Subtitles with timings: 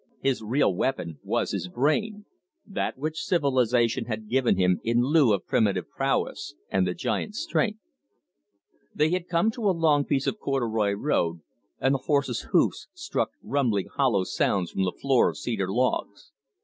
[0.19, 2.25] His real weapon was his brain,
[2.65, 7.77] that which civilisation had given him in lieu of primitive prowess and the giant's strength.
[8.95, 11.41] They had come to a long piece of corduroy road,
[11.79, 16.31] and the horse's hoofs struck rumbling hollow sounds from the floor of cedar logs.